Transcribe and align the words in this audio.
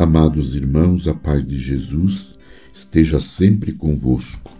Amados 0.00 0.54
irmãos, 0.54 1.06
a 1.06 1.12
paz 1.12 1.46
de 1.46 1.58
Jesus 1.58 2.34
esteja 2.72 3.20
sempre 3.20 3.70
convosco. 3.70 4.50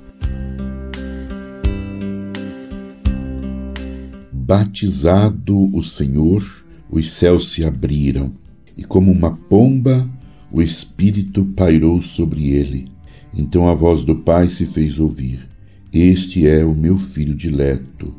Batizado 4.31 5.75
o 5.75 5.83
Senhor, 5.83 6.45
os 6.91 7.11
céus 7.11 7.53
se 7.53 7.65
abriram, 7.65 8.35
e 8.77 8.85
como 8.85 9.11
uma 9.11 9.35
pomba, 9.35 10.07
o 10.53 10.61
Espírito 10.61 11.43
pairou 11.57 12.03
sobre 12.03 12.51
ele. 12.51 12.89
Então 13.33 13.67
a 13.67 13.73
voz 13.73 14.05
do 14.05 14.17
Pai 14.17 14.51
se 14.51 14.67
fez 14.67 14.99
ouvir: 14.99 15.49
Este 15.91 16.47
é 16.47 16.63
o 16.63 16.75
meu 16.75 16.99
filho 16.99 17.35
dileto, 17.35 18.15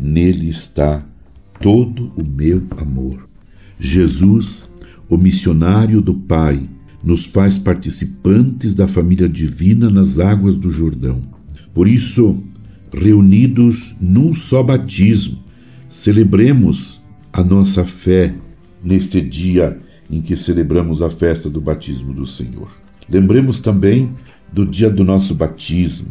nele 0.00 0.48
está 0.48 1.06
todo 1.60 2.12
o 2.16 2.24
meu 2.24 2.66
amor. 2.76 3.28
Jesus 3.78 4.68
o 5.08 5.16
missionário 5.16 6.00
do 6.00 6.14
Pai, 6.14 6.68
nos 7.02 7.24
faz 7.26 7.58
participantes 7.58 8.74
da 8.74 8.88
família 8.88 9.28
divina 9.28 9.88
nas 9.88 10.18
águas 10.18 10.56
do 10.56 10.70
Jordão. 10.70 11.22
Por 11.72 11.86
isso, 11.86 12.42
reunidos 12.92 13.96
num 14.00 14.32
só 14.32 14.62
batismo, 14.62 15.38
celebremos 15.88 17.00
a 17.32 17.44
nossa 17.44 17.84
fé 17.84 18.34
neste 18.82 19.20
dia 19.20 19.78
em 20.10 20.20
que 20.20 20.36
celebramos 20.36 21.02
a 21.02 21.10
festa 21.10 21.48
do 21.48 21.60
batismo 21.60 22.12
do 22.12 22.26
Senhor. 22.26 22.70
Lembremos 23.08 23.60
também 23.60 24.10
do 24.52 24.66
dia 24.66 24.90
do 24.90 25.04
nosso 25.04 25.34
batismo 25.34 26.08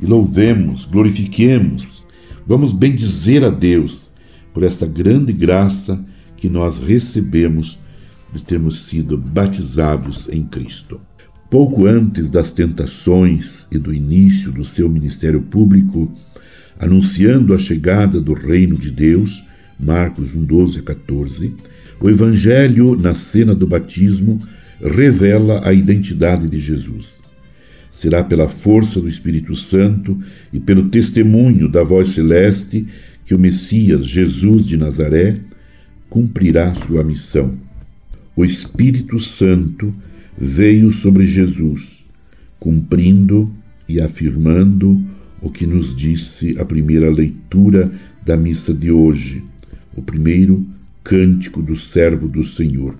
e 0.00 0.06
louvemos, 0.06 0.84
glorifiquemos, 0.84 2.04
vamos 2.46 2.72
bendizer 2.72 3.44
a 3.44 3.48
Deus 3.48 4.10
por 4.52 4.62
esta 4.62 4.86
grande 4.86 5.32
graça 5.32 6.04
que 6.36 6.48
nós 6.48 6.78
recebemos 6.78 7.78
de 8.32 8.42
termos 8.42 8.80
sido 8.80 9.16
batizados 9.16 10.28
em 10.28 10.44
Cristo. 10.44 11.00
Pouco 11.50 11.86
antes 11.86 12.28
das 12.28 12.50
tentações 12.52 13.68
e 13.70 13.78
do 13.78 13.94
início 13.94 14.50
do 14.50 14.64
seu 14.64 14.88
ministério 14.88 15.40
público, 15.40 16.12
anunciando 16.78 17.54
a 17.54 17.58
chegada 17.58 18.20
do 18.20 18.32
reino 18.34 18.76
de 18.76 18.90
Deus, 18.90 19.44
Marcos 19.78 20.34
1, 20.34 20.44
12 20.44 20.80
a 20.80 20.82
14, 20.82 21.54
o 22.00 22.10
Evangelho, 22.10 22.96
na 22.96 23.14
cena 23.14 23.54
do 23.54 23.66
batismo, 23.66 24.38
revela 24.80 25.66
a 25.66 25.72
identidade 25.72 26.48
de 26.48 26.58
Jesus. 26.58 27.22
Será 27.90 28.22
pela 28.22 28.48
força 28.48 29.00
do 29.00 29.08
Espírito 29.08 29.56
Santo 29.56 30.18
e 30.52 30.60
pelo 30.60 30.90
testemunho 30.90 31.68
da 31.68 31.82
voz 31.82 32.08
celeste 32.08 32.86
que 33.24 33.34
o 33.34 33.38
Messias, 33.38 34.06
Jesus 34.06 34.66
de 34.66 34.76
Nazaré, 34.76 35.36
cumprirá 36.10 36.74
sua 36.74 37.02
missão 37.02 37.65
o 38.36 38.44
Espírito 38.44 39.18
Santo 39.18 39.94
veio 40.38 40.92
sobre 40.92 41.24
Jesus, 41.24 42.04
cumprindo 42.60 43.50
e 43.88 43.98
afirmando 43.98 45.02
o 45.40 45.50
que 45.50 45.66
nos 45.66 45.96
disse 45.96 46.54
a 46.58 46.64
primeira 46.64 47.10
leitura 47.10 47.90
da 48.24 48.36
missa 48.36 48.74
de 48.74 48.90
hoje, 48.90 49.42
o 49.96 50.02
primeiro 50.02 50.66
cântico 51.02 51.62
do 51.62 51.74
servo 51.74 52.28
do 52.28 52.44
Senhor. 52.44 52.94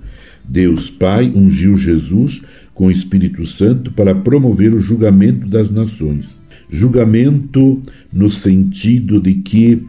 Deus 0.49 0.89
Pai 0.89 1.31
ungiu 1.35 1.77
Jesus 1.77 2.43
com 2.73 2.87
o 2.87 2.91
Espírito 2.91 3.45
Santo 3.45 3.91
para 3.93 4.15
promover 4.15 4.73
o 4.73 4.79
julgamento 4.79 5.47
das 5.47 5.71
nações. 5.71 6.43
Julgamento 6.71 7.83
no 8.13 8.31
sentido 8.31 9.21
de 9.21 9.35
que 9.35 9.83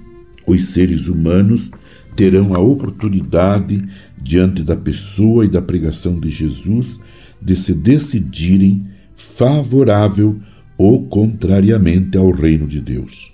os 0.45 0.69
seres 0.69 1.07
humanos 1.07 1.71
terão 2.15 2.55
a 2.55 2.59
oportunidade 2.59 3.87
diante 4.27 4.61
da 4.61 4.75
pessoa 4.75 5.45
e 5.45 5.47
da 5.47 5.61
pregação 5.61 6.19
de 6.19 6.29
Jesus, 6.29 6.99
de 7.41 7.55
se 7.55 7.73
decidirem 7.73 8.85
favorável 9.15 10.37
ou 10.77 11.05
contrariamente 11.05 12.17
ao 12.17 12.29
reino 12.29 12.67
de 12.67 12.81
Deus. 12.81 13.31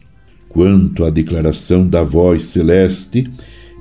Quanto 0.47 1.03
à 1.03 1.09
declaração 1.09 1.89
da 1.89 2.03
voz 2.03 2.43
celeste, 2.43 3.27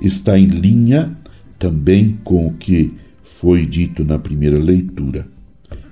está 0.01 0.39
em 0.39 0.47
linha 0.47 1.15
também 1.59 2.17
com 2.23 2.47
o 2.47 2.53
que 2.53 2.91
foi 3.21 3.63
dito 3.63 4.03
na 4.03 4.17
primeira 4.17 4.57
leitura. 4.57 5.27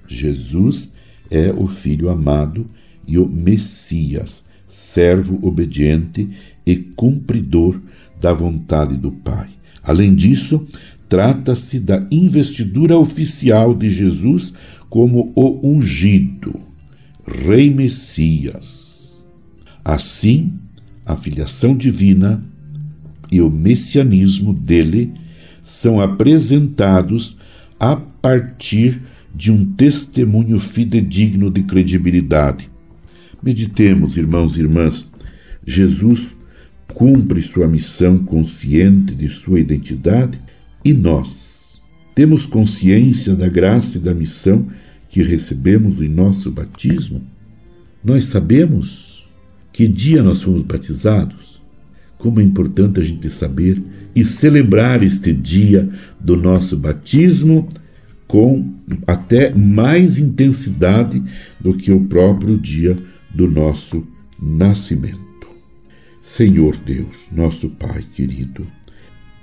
Jesus 0.07 0.91
é 1.29 1.53
o 1.55 1.67
Filho 1.67 2.09
amado 2.09 2.65
e 3.07 3.19
o 3.19 3.29
Messias, 3.29 4.45
servo 4.67 5.37
obediente 5.47 6.27
e 6.65 6.75
cumpridor 6.77 7.79
da 8.19 8.33
vontade 8.33 8.97
do 8.97 9.11
Pai. 9.11 9.49
Além 9.83 10.13
disso, 10.13 10.65
Trata-se 11.11 11.77
da 11.77 12.07
investidura 12.09 12.97
oficial 12.97 13.75
de 13.75 13.89
Jesus 13.89 14.53
como 14.89 15.33
o 15.35 15.59
ungido, 15.61 16.57
Rei 17.27 17.69
Messias. 17.69 19.25
Assim, 19.83 20.53
a 21.05 21.17
filiação 21.17 21.75
divina 21.75 22.41
e 23.29 23.41
o 23.41 23.49
messianismo 23.49 24.53
dele 24.53 25.11
são 25.61 25.99
apresentados 25.99 27.37
a 27.77 27.97
partir 27.97 29.01
de 29.35 29.51
um 29.51 29.65
testemunho 29.65 30.61
fidedigno 30.61 31.51
de 31.51 31.63
credibilidade. 31.63 32.69
Meditemos, 33.43 34.15
irmãos 34.15 34.55
e 34.55 34.61
irmãs, 34.61 35.11
Jesus 35.67 36.37
cumpre 36.87 37.41
sua 37.41 37.67
missão 37.67 38.17
consciente 38.17 39.13
de 39.13 39.27
sua 39.27 39.59
identidade 39.59 40.39
e 40.83 40.93
nós 40.93 41.81
temos 42.15 42.45
consciência 42.45 43.35
da 43.35 43.47
graça 43.47 43.97
e 43.97 44.01
da 44.01 44.13
missão 44.13 44.67
que 45.09 45.21
recebemos 45.23 46.01
em 46.01 46.07
nosso 46.07 46.51
batismo? 46.51 47.21
Nós 48.03 48.25
sabemos 48.25 49.29
que 49.71 49.87
dia 49.87 50.23
nós 50.23 50.41
fomos 50.41 50.63
batizados? 50.63 51.61
Como 52.17 52.39
é 52.39 52.43
importante 52.43 52.99
a 52.99 53.03
gente 53.03 53.29
saber 53.29 53.81
e 54.15 54.25
celebrar 54.25 55.03
este 55.03 55.33
dia 55.33 55.89
do 56.19 56.35
nosso 56.35 56.77
batismo 56.77 57.67
com 58.27 58.73
até 59.05 59.53
mais 59.53 60.17
intensidade 60.17 61.21
do 61.59 61.73
que 61.73 61.91
o 61.91 62.05
próprio 62.05 62.57
dia 62.57 62.97
do 63.33 63.49
nosso 63.49 64.07
nascimento. 64.41 65.19
Senhor 66.23 66.77
Deus, 66.77 67.27
nosso 67.31 67.69
Pai 67.71 68.05
querido, 68.15 68.65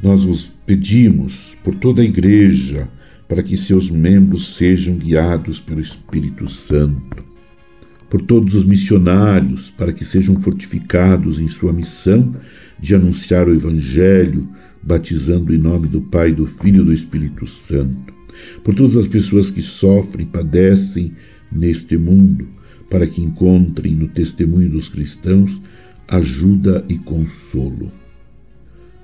nós 0.03 0.25
vos 0.25 0.51
pedimos 0.65 1.57
por 1.63 1.75
toda 1.75 2.03
a 2.03 2.05
Igreja 2.05 2.89
para 3.27 3.43
que 3.43 3.57
seus 3.57 3.91
membros 3.91 4.57
sejam 4.57 4.97
guiados 4.97 5.61
pelo 5.61 5.81
Espírito 5.81 6.49
Santo, 6.49 7.25
por 8.09 8.23
todos 8.23 8.55
os 8.55 8.65
missionários 8.65 9.71
para 9.71 9.93
que 9.93 10.05
sejam 10.05 10.41
fortificados 10.41 11.41
em 11.41 11.49
sua 11.49 11.73
missão 11.73 12.33
de 12.79 12.95
anunciar 12.95 13.49
o 13.49 13.55
Evangelho, 13.55 14.49
batizando 14.83 15.55
em 15.55 15.59
nome 15.59 15.89
do 15.89 16.01
Pai, 16.01 16.33
do 16.33 16.47
Filho 16.47 16.83
e 16.83 16.87
do 16.87 16.93
Espírito 16.93 17.47
Santo, 17.47 18.15
por 18.63 18.75
todas 18.75 18.97
as 18.97 19.09
pessoas 19.09 19.51
que 19.51 19.61
sofrem 19.61 20.25
e 20.25 20.31
padecem 20.31 21.13
neste 21.51 21.99
mundo, 21.99 22.49
para 22.89 23.07
que 23.07 23.21
encontrem 23.21 23.95
no 23.95 24.09
testemunho 24.09 24.71
dos 24.71 24.89
cristãos 24.89 25.61
ajuda 26.07 26.85
e 26.89 26.97
consolo 26.97 27.93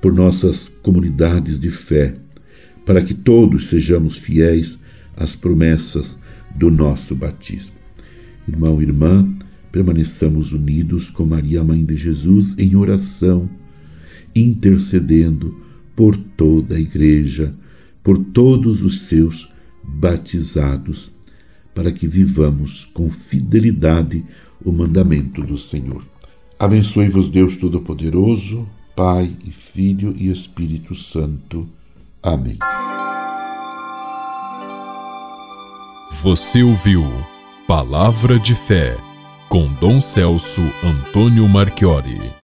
por 0.05 0.15
nossas 0.15 0.69
comunidades 0.83 1.59
de 1.59 1.71
fé, 1.71 2.13
para 2.85 3.01
que 3.01 3.15
todos 3.15 3.69
sejamos 3.69 4.19
fiéis 4.19 4.79
às 5.17 5.35
promessas 5.35 6.19
do 6.55 6.71
nosso 6.71 7.15
batismo. 7.15 7.75
Irmão 8.47 8.83
e 8.83 8.85
irmã, 8.85 9.27
permaneçamos 9.73 10.53
unidos 10.53 11.09
com 11.09 11.25
Maria, 11.25 11.65
Mãe 11.65 11.83
de 11.83 11.97
Jesus, 11.97 12.55
em 12.59 12.77
oração, 12.77 13.49
intercedendo 14.37 15.57
por 15.97 16.15
toda 16.19 16.77
a 16.77 16.79
Igreja, 16.79 17.55
por 18.03 18.19
todos 18.19 18.83
os 18.83 19.05
seus 19.05 19.51
batizados, 19.83 21.11
para 21.75 21.91
que 21.91 22.07
vivamos 22.07 22.85
com 22.85 23.09
fidelidade 23.09 24.23
o 24.63 24.71
mandamento 24.71 25.43
do 25.43 25.57
Senhor. 25.57 26.05
Abençoe-vos, 26.59 27.31
Deus 27.31 27.57
Todo-Poderoso. 27.57 28.69
Pai 28.95 29.37
e 29.45 29.51
Filho 29.51 30.15
e 30.17 30.31
Espírito 30.31 30.95
Santo. 30.95 31.69
Amém. 32.23 32.59
Você 36.23 36.63
ouviu 36.63 37.05
Palavra 37.67 38.39
de 38.39 38.55
Fé 38.55 38.97
com 39.49 39.73
Dom 39.75 40.01
Celso 40.01 40.63
Antônio 40.83 41.49
Marchiori. 41.49 42.35